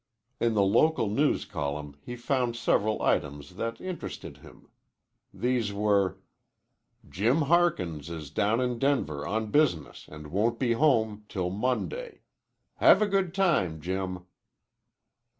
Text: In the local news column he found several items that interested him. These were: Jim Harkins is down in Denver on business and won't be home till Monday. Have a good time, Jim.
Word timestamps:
In 0.39 0.55
the 0.55 0.63
local 0.63 1.07
news 1.07 1.45
column 1.45 1.95
he 2.01 2.15
found 2.15 2.55
several 2.55 3.03
items 3.03 3.55
that 3.57 3.79
interested 3.79 4.37
him. 4.37 4.67
These 5.31 5.73
were: 5.73 6.17
Jim 7.07 7.43
Harkins 7.43 8.09
is 8.09 8.31
down 8.31 8.59
in 8.61 8.79
Denver 8.79 9.27
on 9.27 9.51
business 9.51 10.07
and 10.11 10.31
won't 10.31 10.57
be 10.57 10.71
home 10.73 11.25
till 11.29 11.51
Monday. 11.51 12.21
Have 12.77 13.03
a 13.03 13.07
good 13.07 13.31
time, 13.31 13.79
Jim. 13.79 14.25